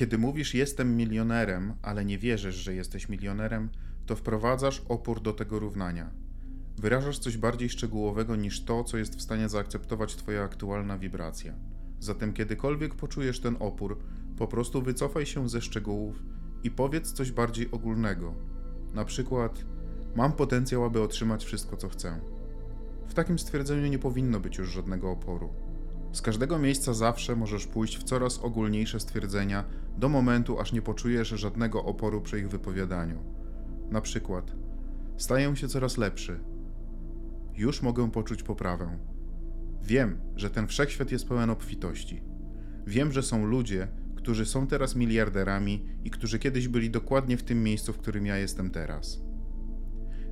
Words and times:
Kiedy 0.00 0.18
mówisz 0.18 0.54
jestem 0.54 0.96
milionerem, 0.96 1.74
ale 1.82 2.04
nie 2.04 2.18
wierzysz, 2.18 2.54
że 2.54 2.74
jesteś 2.74 3.08
milionerem, 3.08 3.68
to 4.06 4.16
wprowadzasz 4.16 4.82
opór 4.88 5.20
do 5.20 5.32
tego 5.32 5.58
równania. 5.58 6.10
Wyrażasz 6.78 7.18
coś 7.18 7.36
bardziej 7.36 7.68
szczegółowego 7.68 8.36
niż 8.36 8.64
to, 8.64 8.84
co 8.84 8.98
jest 8.98 9.16
w 9.16 9.22
stanie 9.22 9.48
zaakceptować 9.48 10.16
Twoja 10.16 10.42
aktualna 10.42 10.98
wibracja. 10.98 11.54
Zatem, 11.98 12.32
kiedykolwiek 12.32 12.94
poczujesz 12.94 13.40
ten 13.40 13.56
opór, 13.58 13.98
po 14.38 14.48
prostu 14.48 14.82
wycofaj 14.82 15.26
się 15.26 15.48
ze 15.48 15.60
szczegółów 15.60 16.22
i 16.64 16.70
powiedz 16.70 17.12
coś 17.12 17.32
bardziej 17.32 17.70
ogólnego. 17.70 18.34
Na 18.94 19.04
przykład, 19.04 19.64
mam 20.16 20.32
potencjał, 20.32 20.84
aby 20.84 21.02
otrzymać 21.02 21.44
wszystko, 21.44 21.76
co 21.76 21.88
chcę. 21.88 22.20
W 23.08 23.14
takim 23.14 23.38
stwierdzeniu 23.38 23.86
nie 23.86 23.98
powinno 23.98 24.40
być 24.40 24.58
już 24.58 24.72
żadnego 24.72 25.10
oporu. 25.10 25.50
Z 26.12 26.22
każdego 26.22 26.58
miejsca 26.58 26.94
zawsze 26.94 27.36
możesz 27.36 27.66
pójść 27.66 27.98
w 27.98 28.02
coraz 28.02 28.38
ogólniejsze 28.38 29.00
stwierdzenia 29.00 29.64
do 29.98 30.08
momentu, 30.08 30.60
aż 30.60 30.72
nie 30.72 30.82
poczujesz 30.82 31.28
żadnego 31.28 31.84
oporu 31.84 32.20
przy 32.20 32.38
ich 32.38 32.48
wypowiadaniu. 32.48 33.18
Na 33.90 34.00
przykład, 34.00 34.52
staję 35.16 35.56
się 35.56 35.68
coraz 35.68 35.98
lepszy. 35.98 36.40
Już 37.54 37.82
mogę 37.82 38.10
poczuć 38.10 38.42
poprawę. 38.42 38.98
Wiem, 39.82 40.20
że 40.36 40.50
ten 40.50 40.66
wszechświat 40.66 41.12
jest 41.12 41.28
pełen 41.28 41.50
obfitości. 41.50 42.22
Wiem, 42.86 43.12
że 43.12 43.22
są 43.22 43.46
ludzie, 43.46 43.88
którzy 44.16 44.46
są 44.46 44.66
teraz 44.66 44.96
miliarderami 44.96 45.86
i 46.04 46.10
którzy 46.10 46.38
kiedyś 46.38 46.68
byli 46.68 46.90
dokładnie 46.90 47.36
w 47.36 47.42
tym 47.42 47.62
miejscu, 47.62 47.92
w 47.92 47.98
którym 47.98 48.26
ja 48.26 48.36
jestem 48.36 48.70
teraz. 48.70 49.22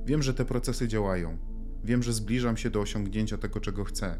Wiem, 0.05 0.23
że 0.23 0.33
te 0.33 0.45
procesy 0.45 0.87
działają. 0.87 1.37
Wiem, 1.83 2.03
że 2.03 2.13
zbliżam 2.13 2.57
się 2.57 2.69
do 2.69 2.81
osiągnięcia 2.81 3.37
tego, 3.37 3.59
czego 3.59 3.83
chcę. 3.83 4.19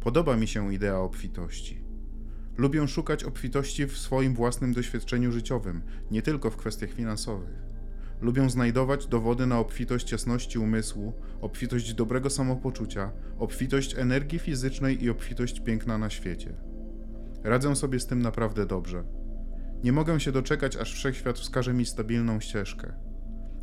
Podoba 0.00 0.36
mi 0.36 0.48
się 0.48 0.74
idea 0.74 0.98
obfitości. 0.98 1.84
Lubię 2.56 2.88
szukać 2.88 3.24
obfitości 3.24 3.86
w 3.86 3.98
swoim 3.98 4.34
własnym 4.34 4.72
doświadczeniu 4.72 5.32
życiowym, 5.32 5.82
nie 6.10 6.22
tylko 6.22 6.50
w 6.50 6.56
kwestiach 6.56 6.90
finansowych. 6.90 7.68
Lubię 8.20 8.50
znajdować 8.50 9.06
dowody 9.06 9.46
na 9.46 9.58
obfitość 9.58 10.12
jasności 10.12 10.58
umysłu, 10.58 11.12
obfitość 11.40 11.94
dobrego 11.94 12.30
samopoczucia, 12.30 13.12
obfitość 13.38 13.98
energii 13.98 14.38
fizycznej 14.38 15.04
i 15.04 15.10
obfitość 15.10 15.60
piękna 15.60 15.98
na 15.98 16.10
świecie. 16.10 16.54
Radzę 17.44 17.76
sobie 17.76 18.00
z 18.00 18.06
tym 18.06 18.22
naprawdę 18.22 18.66
dobrze. 18.66 19.04
Nie 19.84 19.92
mogę 19.92 20.20
się 20.20 20.32
doczekać, 20.32 20.76
aż 20.76 20.94
wszechświat 20.94 21.38
wskaże 21.38 21.74
mi 21.74 21.86
stabilną 21.86 22.40
ścieżkę. 22.40 22.92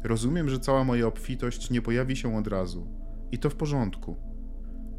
Rozumiem, 0.04 0.50
że 0.50 0.60
cała 0.60 0.84
moja 0.84 1.08
obfitość 1.08 1.70
nie 1.70 1.82
pojawi 1.82 2.16
się 2.16 2.38
od 2.38 2.48
razu. 2.48 2.88
I 3.32 3.40
to 3.40 3.50
w 3.50 3.56
porządku. 3.56 4.35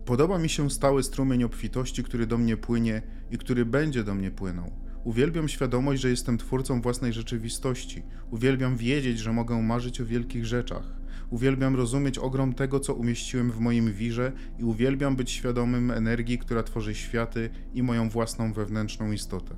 Podoba 0.07 0.39
mi 0.39 0.49
się 0.49 0.71
stały 0.71 1.03
strumień 1.03 1.45
obfitości, 1.45 2.03
który 2.03 2.27
do 2.27 2.39
mnie 2.39 2.57
płynie 2.57 3.03
i 3.31 3.39
który 3.39 3.65
będzie 3.65 4.05
do 4.05 4.15
mnie 4.15 4.31
płynął. 4.31 4.71
Uwielbiam 5.05 5.49
świadomość, 5.49 6.03
że 6.03 6.11
jestem 6.11 6.39
twórcą 6.39 6.81
własnej 6.81 7.13
rzeczywistości. 7.13 8.03
Uwielbiam 8.31 8.77
wiedzieć, 8.77 9.19
że 9.19 9.33
mogę 9.33 9.63
marzyć 9.63 10.01
o 10.01 10.07
wielkich 10.07 10.47
rzeczach. 10.47 10.93
Uwielbiam 11.31 11.77
rozumieć 11.77 12.19
ogrom 12.19 12.55
tego, 12.55 12.81
co 12.81 12.95
umieściłem 12.95 13.51
w 13.51 13.61
moim 13.61 13.93
wirze 13.93 14.33
i 14.59 14.65
uwielbiam 14.65 15.17
być 15.17 15.31
świadomym 15.31 15.91
energii, 15.91 16.39
która 16.39 16.63
tworzy 16.63 16.95
światy 16.95 17.51
i 17.75 17.83
moją 17.83 18.09
własną 18.09 18.53
wewnętrzną 18.53 19.13
istotę. 19.13 19.55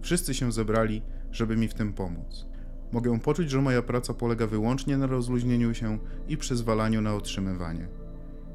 Wszyscy 0.00 0.34
się 0.34 0.52
zebrali, 0.52 1.02
żeby 1.32 1.56
mi 1.56 1.68
w 1.68 1.74
tym 1.74 1.92
pomóc. 1.92 2.46
Mogę 2.92 3.20
poczuć, 3.20 3.50
że 3.50 3.62
moja 3.62 3.82
praca 3.82 4.14
polega 4.14 4.46
wyłącznie 4.46 4.96
na 4.96 5.06
rozluźnieniu 5.06 5.74
się 5.74 5.98
i 6.28 6.36
przyzwalaniu 6.36 7.00
na 7.00 7.14
otrzymywanie. 7.14 8.07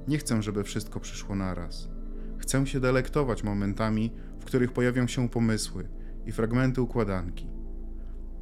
Nie 0.08 0.18
chcę, 0.18 0.42
żeby 0.42 0.64
wszystko 0.64 1.00
przyszło 1.00 1.36
naraz. 1.36 1.90
Chcę 2.38 2.68
się 2.68 2.80
delektować 2.80 3.44
momentami, 3.44 4.12
w 4.40 4.46
których 4.46 4.72
pojawią 4.72 5.08
się 5.08 5.30
pomysły 5.30 5.90
i 6.26 6.32
fragmenty 6.32 6.82
układanki. 6.82 7.48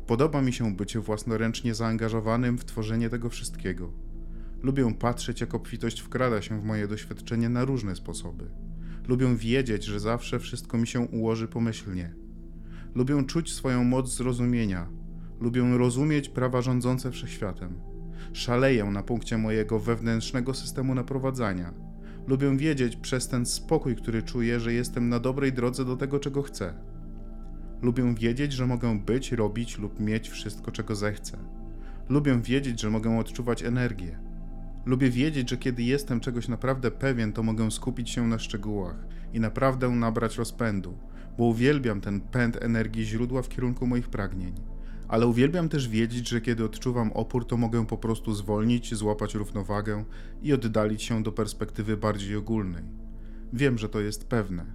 Podoba 0.07 0.41
mi 0.41 0.53
się 0.53 0.75
bycie 0.75 0.99
własnoręcznie 0.99 1.75
zaangażowanym 1.75 2.57
w 2.57 2.65
tworzenie 2.65 3.09
tego 3.09 3.29
wszystkiego. 3.29 3.93
Lubię 4.63 4.93
patrzeć, 4.93 5.41
jak 5.41 5.55
obfitość 5.55 5.99
wkrada 5.99 6.41
się 6.41 6.61
w 6.61 6.63
moje 6.63 6.87
doświadczenie 6.87 7.49
na 7.49 7.65
różne 7.65 7.95
sposoby. 7.95 8.51
Lubię 9.07 9.35
wiedzieć, 9.35 9.85
że 9.85 9.99
zawsze 9.99 10.39
wszystko 10.39 10.77
mi 10.77 10.87
się 10.87 10.99
ułoży 10.99 11.47
pomyślnie. 11.47 12.15
Lubię 12.95 13.23
czuć 13.23 13.53
swoją 13.53 13.83
moc 13.83 14.15
zrozumienia. 14.15 14.89
Lubię 15.39 15.77
rozumieć 15.77 16.29
prawa 16.29 16.61
rządzące 16.61 17.11
wszechświatem. 17.11 17.90
Szaleję 18.33 18.85
na 18.85 19.03
punkcie 19.03 19.37
mojego 19.37 19.79
wewnętrznego 19.79 20.53
systemu 20.53 20.95
naprowadzania. 20.95 21.73
Lubię 22.27 22.57
wiedzieć 22.57 22.95
przez 22.95 23.27
ten 23.27 23.45
spokój, 23.45 23.95
który 23.95 24.23
czuję, 24.23 24.59
że 24.59 24.73
jestem 24.73 25.09
na 25.09 25.19
dobrej 25.19 25.53
drodze 25.53 25.85
do 25.85 25.97
tego, 25.97 26.19
czego 26.19 26.41
chcę. 26.41 26.73
Lubię 27.81 28.15
wiedzieć, 28.15 28.53
że 28.53 28.67
mogę 28.67 28.99
być, 28.99 29.31
robić 29.31 29.77
lub 29.77 29.99
mieć 29.99 30.29
wszystko, 30.29 30.71
czego 30.71 30.95
zechcę. 30.95 31.37
Lubię 32.09 32.41
wiedzieć, 32.41 32.81
że 32.81 32.89
mogę 32.89 33.19
odczuwać 33.19 33.63
energię. 33.63 34.19
Lubię 34.85 35.09
wiedzieć, 35.09 35.49
że 35.49 35.57
kiedy 35.57 35.83
jestem 35.83 36.19
czegoś 36.19 36.47
naprawdę 36.47 36.91
pewien, 36.91 37.33
to 37.33 37.43
mogę 37.43 37.71
skupić 37.71 38.09
się 38.09 38.27
na 38.27 38.39
szczegółach 38.39 39.05
i 39.33 39.39
naprawdę 39.39 39.89
nabrać 39.89 40.37
rozpędu, 40.37 40.97
bo 41.37 41.43
uwielbiam 41.43 42.01
ten 42.01 42.21
pęd 42.21 42.63
energii 42.63 43.05
źródła 43.05 43.41
w 43.41 43.49
kierunku 43.49 43.87
moich 43.87 44.09
pragnień 44.09 44.53
ale 45.11 45.27
uwielbiam 45.27 45.69
też 45.69 45.89
wiedzieć, 45.89 46.29
że 46.29 46.41
kiedy 46.41 46.65
odczuwam 46.65 47.11
opór, 47.11 47.47
to 47.47 47.57
mogę 47.57 47.85
po 47.85 47.97
prostu 47.97 48.33
zwolnić, 48.33 48.95
złapać 48.95 49.35
równowagę 49.35 50.05
i 50.41 50.53
oddalić 50.53 51.03
się 51.03 51.23
do 51.23 51.31
perspektywy 51.31 51.97
bardziej 51.97 52.35
ogólnej. 52.35 52.83
Wiem, 53.53 53.77
że 53.77 53.89
to 53.89 53.99
jest 53.99 54.27
pewne. 54.27 54.73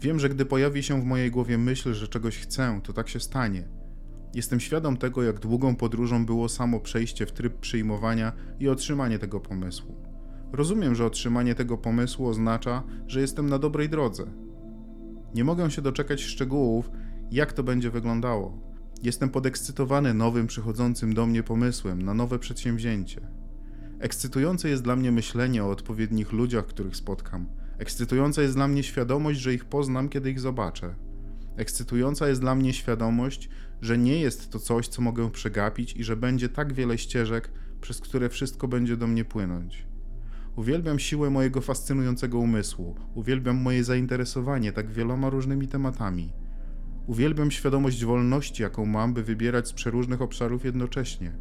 Wiem, 0.00 0.20
że 0.20 0.28
gdy 0.28 0.44
pojawi 0.44 0.82
się 0.82 1.00
w 1.00 1.04
mojej 1.04 1.30
głowie 1.30 1.58
myśl, 1.58 1.94
że 1.94 2.08
czegoś 2.08 2.38
chcę, 2.38 2.80
to 2.84 2.92
tak 2.92 3.08
się 3.08 3.20
stanie. 3.20 3.68
Jestem 4.34 4.60
świadom 4.60 4.96
tego, 4.96 5.22
jak 5.22 5.40
długą 5.40 5.76
podróżą 5.76 6.26
było 6.26 6.48
samo 6.48 6.80
przejście 6.80 7.26
w 7.26 7.32
tryb 7.32 7.60
przyjmowania 7.60 8.32
i 8.60 8.68
otrzymanie 8.68 9.18
tego 9.18 9.40
pomysłu. 9.40 9.94
Rozumiem, 10.52 10.94
że 10.94 11.06
otrzymanie 11.06 11.54
tego 11.54 11.78
pomysłu 11.78 12.26
oznacza, 12.26 12.82
że 13.06 13.20
jestem 13.20 13.48
na 13.48 13.58
dobrej 13.58 13.88
drodze. 13.88 14.24
Nie 15.34 15.44
mogę 15.44 15.70
się 15.70 15.82
doczekać 15.82 16.22
szczegółów, 16.22 16.90
jak 17.30 17.52
to 17.52 17.62
będzie 17.62 17.90
wyglądało. 17.90 18.75
Jestem 19.02 19.28
podekscytowany 19.28 20.14
nowym 20.14 20.46
przychodzącym 20.46 21.14
do 21.14 21.26
mnie 21.26 21.42
pomysłem 21.42 22.02
na 22.02 22.14
nowe 22.14 22.38
przedsięwzięcie. 22.38 23.20
Ekscytujące 24.00 24.68
jest 24.68 24.82
dla 24.82 24.96
mnie 24.96 25.12
myślenie 25.12 25.64
o 25.64 25.70
odpowiednich 25.70 26.32
ludziach, 26.32 26.66
których 26.66 26.96
spotkam. 26.96 27.46
Ekscytująca 27.78 28.42
jest 28.42 28.54
dla 28.54 28.68
mnie 28.68 28.82
świadomość, 28.82 29.40
że 29.40 29.54
ich 29.54 29.64
poznam, 29.64 30.08
kiedy 30.08 30.30
ich 30.30 30.40
zobaczę. 30.40 30.94
Ekscytująca 31.56 32.28
jest 32.28 32.40
dla 32.40 32.54
mnie 32.54 32.72
świadomość, 32.72 33.48
że 33.80 33.98
nie 33.98 34.20
jest 34.20 34.50
to 34.50 34.58
coś, 34.58 34.88
co 34.88 35.02
mogę 35.02 35.30
przegapić 35.30 35.96
i 35.96 36.04
że 36.04 36.16
będzie 36.16 36.48
tak 36.48 36.72
wiele 36.72 36.98
ścieżek, 36.98 37.50
przez 37.80 38.00
które 38.00 38.28
wszystko 38.28 38.68
będzie 38.68 38.96
do 38.96 39.06
mnie 39.06 39.24
płynąć. 39.24 39.86
Uwielbiam 40.56 40.98
siłę 40.98 41.30
mojego 41.30 41.60
fascynującego 41.60 42.38
umysłu, 42.38 42.94
uwielbiam 43.14 43.56
moje 43.56 43.84
zainteresowanie 43.84 44.72
tak 44.72 44.90
wieloma 44.90 45.30
różnymi 45.30 45.68
tematami. 45.68 46.32
Uwielbiam 47.06 47.50
świadomość 47.50 48.04
wolności, 48.04 48.62
jaką 48.62 48.86
mam, 48.86 49.14
by 49.14 49.22
wybierać 49.22 49.68
z 49.68 49.72
przeróżnych 49.72 50.22
obszarów 50.22 50.64
jednocześnie. 50.64 51.32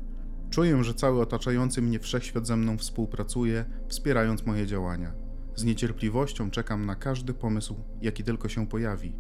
Czuję, 0.50 0.84
że 0.84 0.94
cały 0.94 1.22
otaczający 1.22 1.82
mnie 1.82 2.00
wszechświat 2.00 2.48
ze 2.48 2.58
mną 2.58 2.78
współpracuje, 2.78 3.66
wspierając 3.88 4.46
moje 4.46 4.68
działania. 4.68 5.14
Z 5.56 5.64
niecierpliwością 5.64 6.52
czekam 6.52 6.86
na 6.86 6.96
każdy 6.96 7.34
pomysł, 7.34 7.76
jaki 8.02 8.24
tylko 8.24 8.50
się 8.50 8.68
pojawi. 8.68 9.14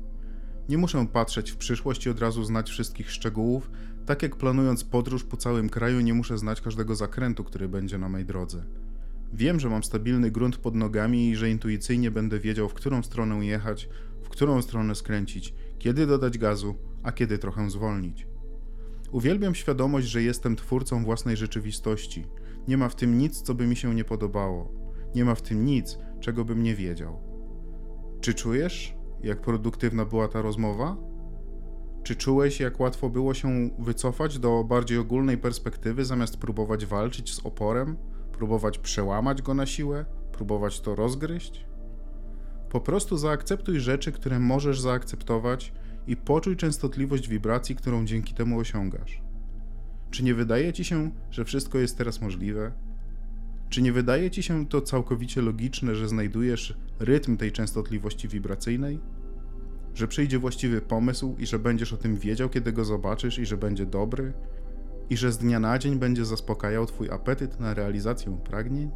Nie 0.69 0.77
muszę 0.77 1.07
patrzeć 1.13 1.51
w 1.51 1.57
przyszłość 1.57 2.05
i 2.05 2.09
od 2.09 2.19
razu 2.19 2.43
znać 2.43 2.69
wszystkich 2.69 3.11
szczegółów, 3.11 3.71
tak 4.05 4.23
jak 4.23 4.35
planując 4.35 4.83
podróż 4.83 5.23
po 5.23 5.37
całym 5.37 5.69
kraju 5.69 5.99
nie 5.99 6.13
muszę 6.13 6.37
znać 6.37 6.61
każdego 6.61 6.95
zakrętu, 6.95 7.43
który 7.43 7.69
będzie 7.69 7.97
na 7.97 8.09
mej 8.09 8.25
drodze. 8.25 8.65
Wiem, 9.33 9.59
że 9.59 9.69
mam 9.69 9.83
stabilny 9.83 10.31
grunt 10.31 10.57
pod 10.57 10.75
nogami 10.75 11.29
i 11.29 11.35
że 11.35 11.49
intuicyjnie 11.49 12.11
będę 12.11 12.39
wiedział, 12.39 12.69
w 12.69 12.73
którą 12.73 13.03
stronę 13.03 13.45
jechać, 13.45 13.89
w 14.23 14.29
którą 14.29 14.61
stronę 14.61 14.95
skręcić 14.95 15.53
kiedy 15.79 16.07
dodać 16.07 16.37
gazu, 16.37 16.75
a 17.03 17.11
kiedy 17.11 17.37
trochę 17.37 17.69
zwolnić. 17.69 18.27
Uwielbiam 19.11 19.55
świadomość, 19.55 20.07
że 20.07 20.21
jestem 20.21 20.55
twórcą 20.55 21.03
własnej 21.03 21.37
rzeczywistości. 21.37 22.25
Nie 22.67 22.77
ma 22.77 22.89
w 22.89 22.95
tym 22.95 23.17
nic, 23.17 23.41
co 23.41 23.55
by 23.55 23.67
mi 23.67 23.75
się 23.75 23.95
nie 23.95 24.03
podobało. 24.03 24.71
Nie 25.15 25.25
ma 25.25 25.35
w 25.35 25.41
tym 25.41 25.65
nic, 25.65 25.97
czego 26.19 26.45
bym 26.45 26.63
nie 26.63 26.75
wiedział. 26.75 27.19
Czy 28.21 28.33
czujesz, 28.33 28.95
jak 29.23 29.41
produktywna 29.41 30.05
była 30.05 30.27
ta 30.27 30.41
rozmowa? 30.41 30.97
Czy 32.03 32.15
czułeś, 32.15 32.59
jak 32.59 32.79
łatwo 32.79 33.09
było 33.09 33.33
się 33.33 33.69
wycofać 33.79 34.39
do 34.39 34.63
bardziej 34.63 34.97
ogólnej 34.97 35.37
perspektywy, 35.37 36.05
zamiast 36.05 36.37
próbować 36.37 36.85
walczyć 36.85 37.33
z 37.33 37.45
oporem, 37.45 37.97
próbować 38.31 38.77
przełamać 38.77 39.41
go 39.41 39.53
na 39.53 39.65
siłę, 39.65 40.05
próbować 40.31 40.81
to 40.81 40.95
rozgryźć? 40.95 41.65
Po 42.75 42.81
prostu 42.81 43.17
zaakceptuj 43.17 43.79
rzeczy, 43.79 44.11
które 44.11 44.39
możesz 44.39 44.79
zaakceptować 44.81 45.73
i 46.07 46.17
poczuj 46.17 46.55
częstotliwość 46.55 47.27
wibracji, 47.27 47.75
którą 47.75 48.05
dzięki 48.05 48.33
temu 48.33 48.59
osiągasz. 48.59 49.21
Czy 50.11 50.23
nie 50.23 50.33
wydaje 50.33 50.73
ci 50.73 50.83
się, 50.83 51.11
że 51.31 51.45
wszystko 51.45 51.77
jest 51.77 51.97
teraz 51.97 52.21
możliwe? 52.21 52.71
Czy 53.69 53.81
nie 53.81 53.93
wydaje 53.93 54.31
ci 54.31 54.43
się 54.43 54.67
to 54.67 54.81
całkowicie 54.81 55.41
logiczne, 55.41 55.95
że 55.95 56.07
znajdujesz 56.07 56.77
rytm 56.99 57.37
tej 57.37 57.51
częstotliwości 57.51 58.27
wibracyjnej? 58.27 58.99
Że 59.93 60.07
przyjdzie 60.07 60.39
właściwy 60.39 60.81
pomysł 60.81 61.35
i 61.39 61.45
że 61.45 61.59
będziesz 61.59 61.93
o 61.93 61.97
tym 61.97 62.15
wiedział, 62.15 62.49
kiedy 62.49 62.73
go 62.73 62.85
zobaczysz 62.85 63.39
i 63.39 63.45
że 63.45 63.57
będzie 63.57 63.85
dobry? 63.85 64.33
I 65.09 65.17
że 65.17 65.31
z 65.31 65.37
dnia 65.37 65.59
na 65.59 65.79
dzień 65.79 65.99
będzie 65.99 66.25
zaspokajał 66.25 66.85
twój 66.85 67.09
apetyt 67.09 67.59
na 67.59 67.73
realizację 67.73 68.37
pragnień? 68.43 68.91